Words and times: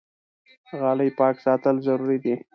غالۍ 0.79 1.09
پاک 1.19 1.35
ساتل 1.45 1.75
ضروري 1.87 2.17
دي. 2.23 2.35